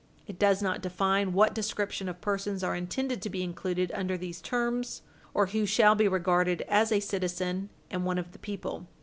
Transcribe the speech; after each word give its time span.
It 0.25 0.39
does 0.39 0.63
not 0.63 0.81
define 0.81 1.31
what 1.31 1.53
description 1.53 2.09
of 2.09 2.21
persons 2.21 2.63
are 2.63 2.75
intended 2.75 3.21
to 3.21 3.29
be 3.29 3.43
included 3.43 3.91
under 3.93 4.17
these 4.17 4.41
terms, 4.41 5.03
or 5.31 5.45
who 5.45 5.67
shall 5.67 5.93
be 5.93 6.07
regarded 6.07 6.63
as 6.67 6.91
a 6.91 6.99
citizen 6.99 7.69
and 7.91 8.03
one 8.03 8.17
of 8.17 8.31
the 8.31 8.39
people. 8.39 8.87